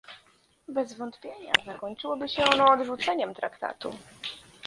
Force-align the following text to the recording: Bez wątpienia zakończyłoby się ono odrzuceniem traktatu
Bez 0.67 0.93
wątpienia 0.97 1.53
zakończyłoby 1.65 2.29
się 2.29 2.43
ono 2.45 2.65
odrzuceniem 2.71 3.33
traktatu 3.33 3.93